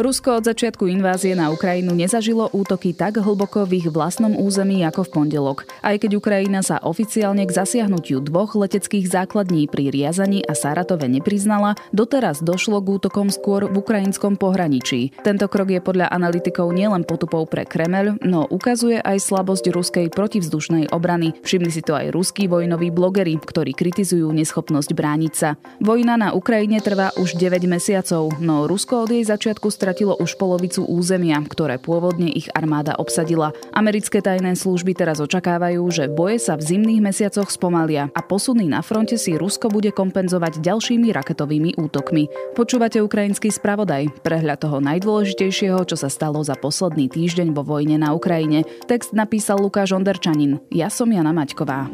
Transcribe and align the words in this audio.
Rusko 0.00 0.40
od 0.40 0.48
začiatku 0.48 0.88
invázie 0.88 1.36
na 1.36 1.52
Ukrajinu 1.52 1.92
nezažilo 1.92 2.48
útoky 2.56 2.96
tak 2.96 3.20
hlboko 3.20 3.68
v 3.68 3.84
ich 3.84 3.88
vlastnom 3.92 4.32
území 4.32 4.80
ako 4.88 5.04
v 5.04 5.12
pondelok. 5.12 5.68
Aj 5.84 5.92
keď 6.00 6.16
Ukrajina 6.16 6.64
sa 6.64 6.80
oficiálne 6.80 7.44
k 7.44 7.52
zasiahnutiu 7.52 8.24
dvoch 8.24 8.56
leteckých 8.56 9.04
základní 9.04 9.68
pri 9.68 9.92
Riazani 9.92 10.40
a 10.40 10.56
Saratove 10.56 11.04
nepriznala, 11.04 11.76
doteraz 11.92 12.40
došlo 12.40 12.80
k 12.80 12.96
útokom 12.96 13.28
skôr 13.28 13.68
v 13.68 13.76
ukrajinskom 13.76 14.40
pohraničí. 14.40 15.12
Tento 15.20 15.44
krok 15.52 15.68
je 15.68 15.84
podľa 15.84 16.08
analytikov 16.08 16.72
nielen 16.72 17.04
potupou 17.04 17.44
pre 17.44 17.68
Kremel, 17.68 18.16
no 18.24 18.48
ukazuje 18.48 19.04
aj 19.04 19.20
slabosť 19.20 19.68
ruskej 19.68 20.06
protivzdušnej 20.16 20.96
obrany. 20.96 21.36
Všimli 21.44 21.68
si 21.68 21.84
to 21.84 21.92
aj 21.92 22.08
ruskí 22.08 22.48
vojnoví 22.48 22.88
blogeri, 22.88 23.36
ktorí 23.36 23.76
kritizujú 23.76 24.32
neschopnosť 24.32 24.96
brániť 24.96 25.34
sa. 25.36 25.60
Vojna 25.76 26.16
na 26.16 26.32
Ukrajine 26.32 26.80
trvá 26.80 27.12
už 27.20 27.36
9 27.36 27.68
mesiacov, 27.68 28.32
no 28.40 28.64
Rusko 28.64 29.04
od 29.04 29.12
jej 29.12 29.28
začiatku 29.28 29.68
stratilo 29.90 30.14
už 30.22 30.38
polovicu 30.38 30.86
územia, 30.86 31.42
ktoré 31.42 31.74
pôvodne 31.74 32.30
ich 32.30 32.46
armáda 32.54 32.94
obsadila. 32.94 33.50
Americké 33.74 34.22
tajné 34.22 34.54
služby 34.54 34.94
teraz 34.94 35.18
očakávajú, 35.18 35.82
že 35.90 36.06
boje 36.06 36.38
sa 36.38 36.54
v 36.54 36.62
zimných 36.62 37.02
mesiacoch 37.02 37.50
spomalia 37.50 38.06
a 38.14 38.22
posuny 38.22 38.70
na 38.70 38.86
fronte 38.86 39.18
si 39.18 39.34
Rusko 39.34 39.66
bude 39.66 39.90
kompenzovať 39.90 40.62
ďalšími 40.62 41.10
raketovými 41.10 41.74
útokmi. 41.74 42.30
Počúvate 42.54 43.02
ukrajinský 43.02 43.50
spravodaj, 43.50 44.22
prehľad 44.22 44.62
toho 44.62 44.78
najdôležitejšieho, 44.78 45.82
čo 45.82 45.98
sa 45.98 46.06
stalo 46.06 46.38
za 46.46 46.54
posledný 46.54 47.10
týždeň 47.10 47.50
vo 47.50 47.66
vojne 47.66 47.98
na 47.98 48.14
Ukrajine. 48.14 48.62
Text 48.86 49.10
napísal 49.10 49.58
Lukáš 49.58 49.90
Onderčanin. 49.90 50.62
Ja 50.70 50.86
som 50.86 51.10
Jana 51.10 51.34
Maťková. 51.34 51.90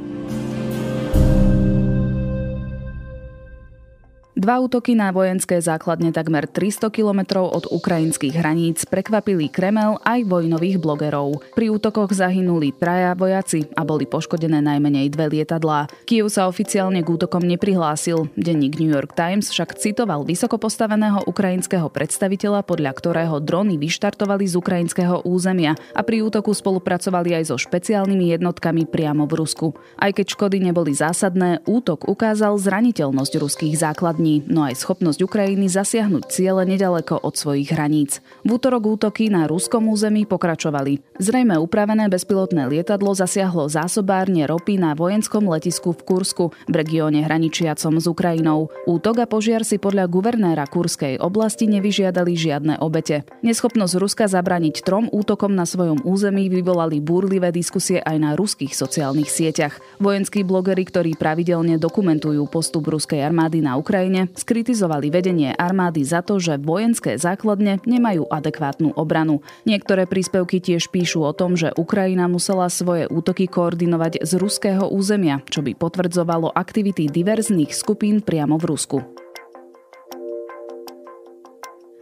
Dva 4.46 4.62
útoky 4.62 4.94
na 4.94 5.10
vojenské 5.10 5.58
základne 5.58 6.14
takmer 6.14 6.46
300 6.46 6.94
kilometrov 6.94 7.50
od 7.50 7.66
ukrajinských 7.66 8.30
hraníc 8.38 8.86
prekvapili 8.86 9.50
Kremel 9.50 9.98
aj 10.06 10.22
vojnových 10.22 10.78
blogerov. 10.78 11.42
Pri 11.58 11.66
útokoch 11.74 12.14
zahynuli 12.14 12.70
traja 12.70 13.18
vojaci 13.18 13.66
a 13.74 13.82
boli 13.82 14.06
poškodené 14.06 14.62
najmenej 14.62 15.10
dve 15.10 15.34
lietadlá. 15.34 15.90
Kiev 16.06 16.30
sa 16.30 16.46
oficiálne 16.46 17.02
k 17.02 17.10
útokom 17.10 17.42
neprihlásil. 17.42 18.30
Denník 18.38 18.78
New 18.78 18.86
York 18.86 19.18
Times 19.18 19.50
však 19.50 19.82
citoval 19.82 20.22
vysoko 20.22 20.62
postaveného 20.62 21.26
ukrajinského 21.26 21.90
predstaviteľa, 21.90 22.62
podľa 22.62 22.94
ktorého 23.02 23.42
drony 23.42 23.74
vyštartovali 23.82 24.46
z 24.46 24.62
ukrajinského 24.62 25.26
územia 25.26 25.74
a 25.90 26.06
pri 26.06 26.22
útoku 26.22 26.54
spolupracovali 26.54 27.34
aj 27.34 27.50
so 27.50 27.58
špeciálnymi 27.58 28.38
jednotkami 28.38 28.86
priamo 28.86 29.26
v 29.26 29.42
Rusku. 29.42 29.74
Aj 29.98 30.14
keď 30.14 30.38
škody 30.38 30.62
neboli 30.62 30.94
zásadné, 30.94 31.66
útok 31.66 32.06
ukázal 32.06 32.54
zraniteľnosť 32.62 33.42
ruských 33.42 33.74
základní 33.74 34.35
no 34.44 34.68
aj 34.68 34.76
schopnosť 34.84 35.24
Ukrajiny 35.24 35.72
zasiahnuť 35.72 36.28
ciele 36.28 36.68
nedaleko 36.68 37.16
od 37.16 37.32
svojich 37.32 37.72
hraníc. 37.72 38.20
V 38.44 38.60
útorok 38.60 39.00
útoky 39.00 39.32
na 39.32 39.48
ruskom 39.48 39.88
území 39.88 40.28
pokračovali. 40.28 41.00
Zrejme 41.16 41.56
upravené 41.56 42.12
bezpilotné 42.12 42.68
lietadlo 42.68 43.16
zasiahlo 43.16 43.72
zásobárne 43.72 44.44
ropy 44.44 44.76
na 44.76 44.92
vojenskom 44.92 45.48
letisku 45.48 45.96
v 45.96 46.00
Kursku, 46.04 46.44
v 46.68 46.74
regióne 46.76 47.24
hraničiacom 47.24 47.96
s 47.96 48.06
Ukrajinou. 48.10 48.68
Útok 48.84 49.22
a 49.22 49.26
požiar 49.26 49.64
si 49.64 49.80
podľa 49.80 50.10
guvernéra 50.10 50.68
Kurskej 50.68 51.16
oblasti 51.22 51.64
nevyžiadali 51.70 52.32
žiadne 52.36 52.74
obete. 52.84 53.24
Neschopnosť 53.40 53.94
Ruska 53.96 54.24
zabraniť 54.28 54.84
trom 54.84 55.08
útokom 55.08 55.54
na 55.54 55.64
svojom 55.64 56.04
území 56.04 56.52
vyvolali 56.52 57.00
búrlivé 57.00 57.54
diskusie 57.54 58.02
aj 58.02 58.16
na 58.18 58.30
ruských 58.34 58.74
sociálnych 58.74 59.30
sieťach. 59.30 59.78
Vojenskí 60.02 60.42
blogeri, 60.42 60.84
ktorí 60.84 61.14
pravidelne 61.16 61.80
dokumentujú 61.80 62.44
postup 62.50 62.90
ruskej 62.90 63.22
armády 63.22 63.62
na 63.62 63.78
Ukrajine, 63.78 64.25
Skritizovali 64.34 65.12
vedenie 65.12 65.52
armády 65.54 66.02
za 66.02 66.24
to, 66.24 66.40
že 66.40 66.58
vojenské 66.58 67.20
základne 67.20 67.78
nemajú 67.84 68.26
adekvátnu 68.26 68.96
obranu. 68.96 69.44
Niektoré 69.68 70.08
príspevky 70.08 70.58
tiež 70.58 70.88
píšu 70.90 71.22
o 71.22 71.36
tom, 71.36 71.54
že 71.54 71.74
Ukrajina 71.76 72.26
musela 72.26 72.66
svoje 72.72 73.06
útoky 73.06 73.46
koordinovať 73.46 74.24
z 74.24 74.32
ruského 74.40 74.88
územia, 74.88 75.44
čo 75.46 75.60
by 75.60 75.76
potvrdzovalo 75.76 76.50
aktivity 76.54 77.06
diverzných 77.12 77.70
skupín 77.76 78.24
priamo 78.24 78.56
v 78.56 78.64
Rusku. 78.72 79.25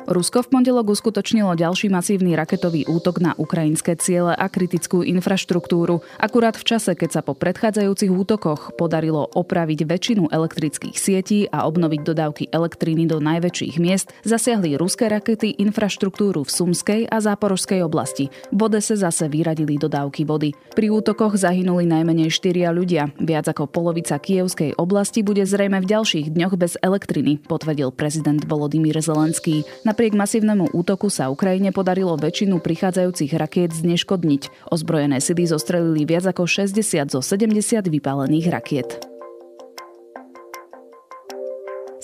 Rusko 0.05 0.45
v 0.45 0.61
pondelok 0.61 0.93
uskutočnilo 0.93 1.57
ďalší 1.57 1.89
masívny 1.89 2.37
raketový 2.37 2.85
útok 2.85 3.25
na 3.25 3.33
ukrajinské 3.41 3.97
ciele 3.97 4.37
a 4.37 4.53
kritickú 4.53 5.01
infraštruktúru. 5.01 6.05
Akurát 6.21 6.61
v 6.61 6.77
čase, 6.77 6.93
keď 6.93 7.09
sa 7.09 7.21
po 7.25 7.33
predchádzajúcich 7.33 8.13
útokoch 8.13 8.77
podarilo 8.77 9.25
opraviť 9.33 9.89
väčšinu 9.89 10.29
elektrických 10.29 10.93
sietí 11.01 11.49
a 11.49 11.65
obnoviť 11.65 12.01
dodávky 12.05 12.45
elektriny 12.53 13.09
do 13.09 13.17
najväčších 13.17 13.81
miest, 13.81 14.13
zasiahli 14.29 14.77
ruské 14.77 15.09
rakety 15.09 15.57
infraštruktúru 15.57 16.45
v 16.45 16.53
Sumskej 16.53 17.09
a 17.09 17.25
Záporožskej 17.25 17.81
oblasti. 17.81 18.29
V 18.53 18.61
Odese 18.61 19.01
zase 19.01 19.33
vyradili 19.33 19.81
dodávky 19.81 20.29
vody. 20.29 20.53
Pri 20.77 20.93
útokoch 20.93 21.33
zahynuli 21.41 21.89
najmenej 21.89 22.29
štyria 22.29 22.77
ľudia. 22.77 23.09
Viac 23.17 23.49
ako 23.49 23.73
polovica 23.73 24.21
Kievskej 24.21 24.77
oblasti 24.77 25.25
bude 25.25 25.49
zrejme 25.49 25.81
v 25.81 25.89
ďalších 25.89 26.29
dňoch 26.29 26.61
bez 26.61 26.77
elektriny, 26.85 27.41
potvrdil 27.41 27.89
prezident 27.89 28.45
Volodymyr 28.45 29.01
Zelenský. 29.01 29.65
Na 29.89 29.94
Napriek 29.95 30.19
masívnemu 30.19 30.75
útoku 30.75 31.07
sa 31.07 31.31
Ukrajine 31.31 31.71
podarilo 31.71 32.19
väčšinu 32.19 32.59
prichádzajúcich 32.59 33.31
rakiet 33.39 33.71
zneškodniť. 33.79 34.67
Ozbrojené 34.75 35.23
sily 35.23 35.47
zostrelili 35.47 36.03
viac 36.03 36.27
ako 36.35 36.51
60 36.51 37.15
zo 37.15 37.23
70 37.23 37.87
vypálených 37.87 38.51
rakiet. 38.51 39.14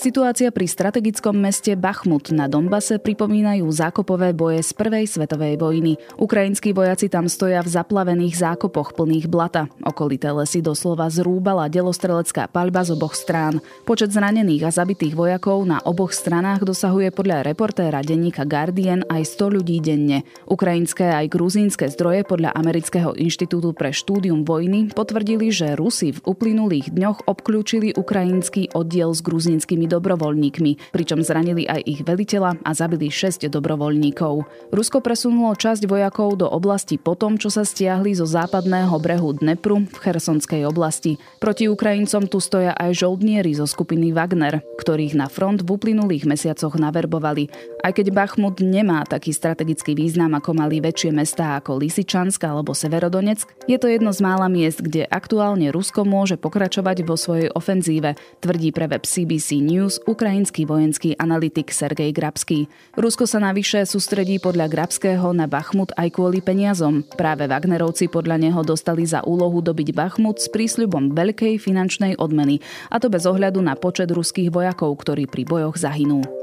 Situácia 0.00 0.48
pri 0.48 0.64
strategickom 0.64 1.36
meste 1.36 1.76
Bachmut 1.76 2.32
na 2.32 2.48
Donbase 2.48 2.96
pripomínajú 2.96 3.68
zákopové 3.68 4.32
boje 4.32 4.64
z 4.64 4.72
Prvej 4.72 5.04
svetovej 5.04 5.60
vojny. 5.60 6.00
Ukrajinskí 6.16 6.72
vojaci 6.72 7.12
tam 7.12 7.28
stoja 7.28 7.60
v 7.60 7.68
zaplavených 7.68 8.32
zákopoch 8.40 8.96
plných 8.96 9.28
blata. 9.28 9.68
Okolité 9.84 10.32
lesy 10.32 10.64
doslova 10.64 11.04
zrúbala 11.12 11.68
delostrelecká 11.68 12.48
paľba 12.48 12.80
z 12.88 12.96
oboch 12.96 13.12
strán. 13.12 13.60
Počet 13.84 14.08
zranených 14.08 14.64
a 14.64 14.70
zabitých 14.72 15.12
vojakov 15.12 15.68
na 15.68 15.84
oboch 15.84 16.16
stranách 16.16 16.64
dosahuje 16.64 17.12
podľa 17.12 17.52
reportéra 17.52 18.00
denníka 18.00 18.48
Guardian 18.48 19.04
aj 19.04 19.36
100 19.36 19.52
ľudí 19.60 19.84
denne. 19.84 20.24
Ukrajinské 20.48 21.12
aj 21.12 21.28
gruzínske 21.28 21.92
zdroje 21.92 22.24
podľa 22.24 22.56
Amerického 22.56 23.12
inštitútu 23.20 23.76
pre 23.76 23.92
štúdium 23.92 24.48
vojny 24.48 24.96
potvrdili, 24.96 25.52
že 25.52 25.76
Rusi 25.76 26.16
v 26.16 26.24
uplynulých 26.24 26.88
dňoch 26.88 27.28
obklúčili 27.28 27.92
ukrajinský 27.92 28.72
oddiel 28.72 29.12
s 29.12 29.20
gruzínskymi 29.20 29.89
dobrovoľníkmi, 29.90 30.94
pričom 30.94 31.26
zranili 31.26 31.66
aj 31.66 31.82
ich 31.82 32.00
veliteľa 32.06 32.62
a 32.62 32.70
zabili 32.70 33.10
6 33.10 33.50
dobrovoľníkov. 33.50 34.46
Rusko 34.70 35.02
presunulo 35.02 35.58
časť 35.58 35.90
vojakov 35.90 36.38
do 36.38 36.46
oblasti 36.46 36.94
potom, 36.94 37.34
čo 37.34 37.50
sa 37.50 37.66
stiahli 37.66 38.14
zo 38.14 38.30
západného 38.30 38.94
brehu 39.02 39.34
Dnepru 39.34 39.90
v 39.90 39.96
Chersonskej 39.98 40.62
oblasti. 40.62 41.18
Proti 41.42 41.66
Ukrajincom 41.66 42.30
tu 42.30 42.38
stoja 42.38 42.76
aj 42.76 43.00
žoldnieri 43.00 43.56
zo 43.56 43.64
skupiny 43.64 44.12
Wagner, 44.12 44.60
ktorých 44.78 45.16
na 45.16 45.26
front 45.26 45.64
v 45.64 45.72
uplynulých 45.74 46.28
mesiacoch 46.28 46.76
naverbovali. 46.76 47.48
Aj 47.80 47.90
keď 47.96 48.12
Bachmut 48.12 48.60
nemá 48.60 49.02
taký 49.08 49.32
strategický 49.32 49.96
význam, 49.96 50.36
ako 50.36 50.52
mali 50.52 50.84
väčšie 50.84 51.10
mestá 51.16 51.56
ako 51.56 51.80
Lisičansk 51.80 52.44
alebo 52.44 52.76
Severodonetsk, 52.76 53.48
je 53.64 53.80
to 53.80 53.88
jedno 53.88 54.12
z 54.12 54.20
mála 54.20 54.52
miest, 54.52 54.84
kde 54.84 55.08
aktuálne 55.08 55.72
Rusko 55.72 56.04
môže 56.04 56.36
pokračovať 56.36 57.08
vo 57.08 57.16
svojej 57.16 57.48
ofenzíve, 57.56 58.20
tvrdí 58.44 58.68
pre 58.76 58.84
web 58.84 59.08
CBC 59.08 59.64
News 59.64 59.79
News 59.80 59.96
ukrajinský 60.04 60.68
vojenský 60.68 61.16
analytik 61.16 61.72
Sergej 61.72 62.12
Grabský. 62.12 62.68
Rusko 63.00 63.24
sa 63.24 63.41
navyše 63.41 63.88
sústredí 63.88 64.36
podľa 64.36 64.68
Grabského 64.68 65.32
na 65.32 65.48
Bachmut 65.48 65.88
aj 65.96 66.20
kvôli 66.20 66.44
peniazom. 66.44 67.00
Práve 67.16 67.48
Wagnerovci 67.48 68.12
podľa 68.12 68.36
neho 68.44 68.60
dostali 68.60 69.08
za 69.08 69.24
úlohu 69.24 69.64
dobiť 69.64 69.96
Bachmut 69.96 70.36
s 70.36 70.52
prísľubom 70.52 71.16
veľkej 71.16 71.56
finančnej 71.56 72.21
odmeny, 72.21 72.60
a 72.92 73.00
to 73.00 73.09
bez 73.09 73.24
ohľadu 73.24 73.65
na 73.65 73.72
počet 73.72 74.12
ruských 74.12 74.53
vojakov, 74.53 74.92
ktorí 75.00 75.24
pri 75.24 75.48
bojoch 75.48 75.80
zahynú. 75.80 76.40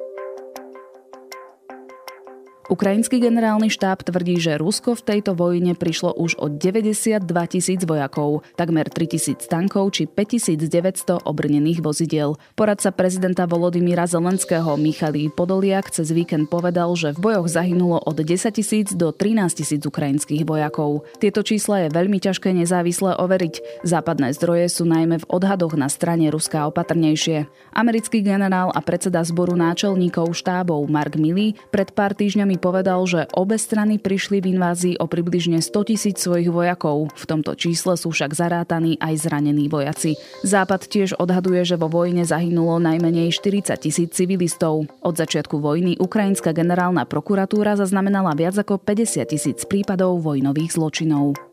Ukrajinský 2.68 3.24
generálny 3.24 3.72
štáb 3.72 4.04
tvrdí, 4.04 4.44
že 4.44 4.60
Rusko 4.60 5.00
v 5.00 5.06
tejto 5.08 5.40
vojne 5.40 5.72
prišlo 5.72 6.12
už 6.19 6.36
o 6.36 6.52
92 6.52 7.24
tisíc 7.48 7.80
vojakov, 7.88 8.44
takmer 8.60 8.92
3 8.92 9.08
tisíc 9.08 9.48
tankov 9.48 9.96
či 9.96 10.04
5900 10.04 11.24
obrnených 11.24 11.80
vozidiel. 11.80 12.36
Poradca 12.60 12.92
prezidenta 12.92 13.48
Volodymyra 13.48 14.04
Zelenského 14.04 14.75
Michalí 14.75 15.31
Podoliak 15.31 15.96
cez 15.96 16.12
víkend 16.12 16.52
povedal, 16.52 16.92
že 17.00 17.16
v 17.16 17.31
bojoch 17.31 17.48
zahynulo 17.48 18.04
od 18.04 18.19
10 18.19 18.52
tisíc 18.52 18.92
do 18.92 19.16
13 19.16 19.48
tisíc 19.63 19.80
ukrajinských 19.88 20.44
vojakov. 20.44 21.08
Tieto 21.24 21.48
čísla 21.48 21.88
je 21.88 21.96
veľmi 21.96 22.20
ťažké 22.20 22.52
nezávisle 22.52 23.16
overiť. 23.16 23.88
Západné 23.88 24.36
zdroje 24.36 24.68
sú 24.68 24.84
najmä 24.84 25.24
v 25.24 25.30
odhadoch 25.31 25.72
na 25.80 25.88
strane 25.88 26.28
Ruska 26.28 26.68
opatrnejšie. 26.68 27.48
Americký 27.72 28.20
generál 28.20 28.75
a 28.75 28.84
predseda 28.84 29.24
zboru 29.24 29.56
náčelníkov 29.56 30.36
štábov 30.36 30.84
Mark 30.92 31.16
Milley 31.16 31.56
pred 31.72 31.96
pár 31.96 32.12
týždňami 32.12 32.56
Povedal, 32.57 33.00
že 33.07 33.30
obe 33.38 33.56
strany 33.56 34.01
prišli 34.01 34.44
v 34.44 34.57
invázii 34.57 34.95
o 35.00 35.07
približne 35.07 35.63
100 35.63 35.89
tisíc 35.89 36.18
svojich 36.19 36.51
vojakov. 36.51 37.13
V 37.15 37.24
tomto 37.24 37.56
čísle 37.56 37.95
sú 37.95 38.12
však 38.12 38.36
zarátaní 38.36 39.00
aj 39.00 39.24
zranení 39.24 39.71
vojaci. 39.71 40.19
Západ 40.44 40.89
tiež 40.92 41.15
odhaduje, 41.15 41.63
že 41.63 41.80
vo 41.80 41.88
vojne 41.88 42.27
zahynulo 42.27 42.83
najmenej 42.83 43.31
40 43.31 43.80
tisíc 43.80 44.12
civilistov. 44.12 44.89
Od 45.00 45.15
začiatku 45.15 45.62
vojny 45.62 45.95
ukrajinská 46.01 46.51
generálna 46.51 47.07
prokuratúra 47.07 47.80
zaznamenala 47.80 48.36
viac 48.36 48.60
ako 48.60 48.81
50 48.81 49.24
tisíc 49.31 49.63
prípadov 49.63 50.19
vojnových 50.19 50.75
zločinov. 50.75 51.47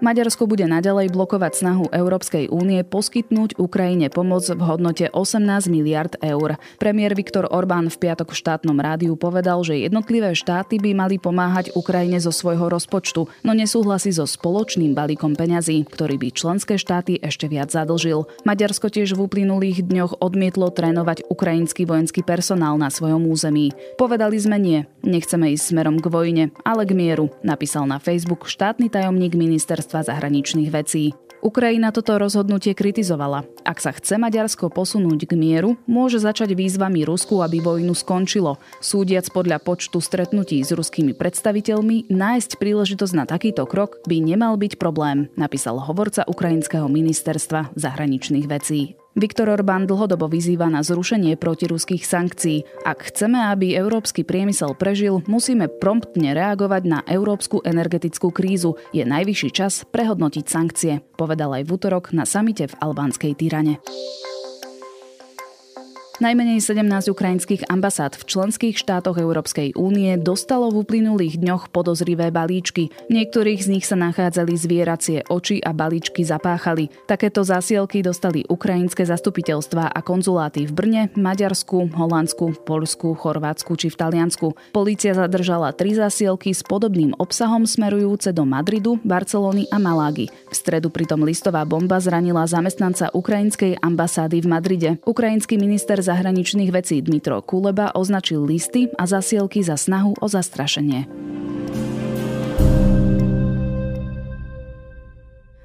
Maďarsko 0.00 0.48
bude 0.48 0.64
naďalej 0.64 1.12
blokovať 1.12 1.60
snahu 1.60 1.92
Európskej 1.92 2.48
únie 2.48 2.80
poskytnúť 2.88 3.60
Ukrajine 3.60 4.08
pomoc 4.08 4.48
v 4.48 4.56
hodnote 4.56 5.12
18 5.12 5.68
miliard 5.68 6.16
eur. 6.24 6.56
Premiér 6.80 7.12
Viktor 7.12 7.44
Orbán 7.52 7.92
v 7.92 8.00
piatok 8.00 8.32
v 8.32 8.40
štátnom 8.40 8.80
rádiu 8.80 9.12
povedal, 9.20 9.60
že 9.60 9.76
jednotlivé 9.76 10.32
štáty 10.32 10.80
by 10.80 10.96
mali 10.96 11.20
pomáhať 11.20 11.76
Ukrajine 11.76 12.16
zo 12.16 12.32
svojho 12.32 12.72
rozpočtu, 12.72 13.28
no 13.44 13.52
nesúhlasí 13.52 14.08
so 14.08 14.24
spoločným 14.24 14.96
balíkom 14.96 15.36
peňazí, 15.36 15.84
ktorý 15.84 16.16
by 16.16 16.28
členské 16.32 16.80
štáty 16.80 17.20
ešte 17.20 17.52
viac 17.52 17.68
zadlžil. 17.68 18.24
Maďarsko 18.48 18.88
tiež 18.88 19.12
v 19.12 19.28
uplynulých 19.28 19.84
dňoch 19.84 20.24
odmietlo 20.24 20.72
trénovať 20.72 21.28
ukrajinský 21.28 21.84
vojenský 21.84 22.24
personál 22.24 22.80
na 22.80 22.88
svojom 22.88 23.28
území. 23.28 23.76
Povedali 24.00 24.40
sme 24.40 24.56
nie, 24.56 24.88
nechceme 25.04 25.52
ísť 25.52 25.76
smerom 25.76 26.00
k 26.00 26.08
vojne, 26.08 26.44
ale 26.64 26.88
k 26.88 26.96
mieru, 26.96 27.28
napísal 27.44 27.84
na 27.84 28.00
Facebook 28.00 28.48
štátny 28.48 28.88
tajomník 28.88 29.36
ministerstva 29.36 29.89
ministerstva 29.90 30.06
zahraničných 30.06 30.70
vecí. 30.70 31.10
Ukrajina 31.40 31.88
toto 31.88 32.20
rozhodnutie 32.20 32.76
kritizovala. 32.76 33.48
Ak 33.64 33.80
sa 33.80 33.96
chce 33.96 34.20
Maďarsko 34.20 34.68
posunúť 34.68 35.24
k 35.24 35.32
mieru, 35.40 35.80
môže 35.88 36.20
začať 36.20 36.52
výzvami 36.52 37.08
Rusku, 37.08 37.40
aby 37.40 37.64
vojnu 37.64 37.96
skončilo. 37.96 38.60
Súdiac 38.84 39.32
podľa 39.32 39.56
počtu 39.56 40.04
stretnutí 40.04 40.60
s 40.60 40.70
ruskými 40.76 41.16
predstaviteľmi, 41.16 42.12
nájsť 42.12 42.60
príležitosť 42.60 43.14
na 43.16 43.24
takýto 43.24 43.64
krok 43.64 44.04
by 44.04 44.20
nemal 44.20 44.60
byť 44.60 44.76
problém, 44.76 45.32
napísal 45.40 45.80
hovorca 45.80 46.28
ukrajinského 46.28 46.92
ministerstva 46.92 47.72
zahraničných 47.72 48.44
vecí. 48.44 49.00
Viktor 49.18 49.50
Orbán 49.50 49.90
dlhodobo 49.90 50.30
vyzýva 50.30 50.70
na 50.70 50.86
zrušenie 50.86 51.34
protiruských 51.34 52.06
sankcií. 52.06 52.62
Ak 52.86 53.10
chceme, 53.10 53.42
aby 53.50 53.74
európsky 53.74 54.22
priemysel 54.22 54.78
prežil, 54.78 55.26
musíme 55.26 55.66
promptne 55.66 56.30
reagovať 56.30 56.82
na 56.86 56.98
európsku 57.10 57.58
energetickú 57.66 58.30
krízu. 58.30 58.78
Je 58.94 59.02
najvyšší 59.02 59.50
čas 59.50 59.82
prehodnotiť 59.90 60.44
sankcie, 60.46 60.92
povedal 61.18 61.58
aj 61.58 61.66
v 61.66 61.70
útorok 61.74 62.14
na 62.14 62.22
samite 62.22 62.70
v 62.70 62.78
albánskej 62.78 63.34
Tyrane. 63.34 63.82
Najmenej 66.20 66.60
17 66.60 67.16
ukrajinských 67.16 67.72
ambasád 67.72 68.20
v 68.20 68.28
členských 68.28 68.76
štátoch 68.76 69.16
Európskej 69.16 69.72
únie 69.72 70.20
dostalo 70.20 70.68
v 70.68 70.84
uplynulých 70.84 71.40
dňoch 71.40 71.72
podozrivé 71.72 72.28
balíčky. 72.28 72.92
V 73.08 73.12
niektorých 73.16 73.64
z 73.64 73.68
nich 73.72 73.88
sa 73.88 73.96
nachádzali 73.96 74.52
zvieracie 74.52 75.24
oči 75.32 75.64
a 75.64 75.72
balíčky 75.72 76.20
zapáchali. 76.20 76.92
Takéto 77.08 77.40
zásielky 77.40 78.04
dostali 78.04 78.44
ukrajinské 78.52 79.08
zastupiteľstvá 79.08 79.96
a 79.96 80.00
konzuláty 80.04 80.68
v 80.68 80.76
Brne, 80.76 81.02
Maďarsku, 81.16 81.88
Holandsku, 81.96 82.68
Polsku, 82.68 83.16
Chorvátsku 83.16 83.80
či 83.80 83.88
v 83.88 83.96
Taliansku. 83.96 84.76
Polícia 84.76 85.16
zadržala 85.16 85.72
tri 85.72 85.96
zásielky 85.96 86.52
s 86.52 86.60
podobným 86.60 87.16
obsahom 87.16 87.64
smerujúce 87.64 88.36
do 88.36 88.44
Madridu, 88.44 89.00
Barcelony 89.08 89.72
a 89.72 89.80
Malágy. 89.80 90.28
V 90.28 90.52
stredu 90.52 90.92
pritom 90.92 91.24
listová 91.24 91.64
bomba 91.64 91.96
zranila 91.96 92.44
zamestnanca 92.44 93.08
ukrajinskej 93.16 93.80
ambasády 93.80 94.44
v 94.44 94.46
Madride. 94.52 94.90
Ukrajinský 95.08 95.56
minister 95.56 96.09
zahraničných 96.10 96.74
vecí 96.74 96.98
Dmitro 96.98 97.38
Kuleba 97.38 97.94
označil 97.94 98.42
listy 98.42 98.90
a 98.98 99.06
zasielky 99.06 99.62
za 99.62 99.78
snahu 99.78 100.18
o 100.18 100.26
zastrašenie. 100.26 101.06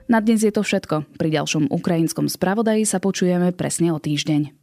Na 0.05 0.21
dnes 0.21 0.45
je 0.45 0.53
to 0.53 0.61
všetko. 0.61 1.17
Pri 1.17 1.29
ďalšom 1.33 1.73
ukrajinskom 1.73 2.29
spravodaji 2.29 2.85
sa 2.85 3.01
počujeme 3.01 3.49
presne 3.57 3.89
o 3.89 3.97
týždeň. 3.97 4.55